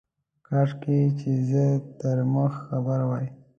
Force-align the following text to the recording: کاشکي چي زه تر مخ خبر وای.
کاشکي 0.47 0.97
چي 1.19 1.31
زه 1.49 1.65
تر 1.99 2.17
مخ 2.33 2.53
خبر 2.67 2.99
وای. 3.09 3.25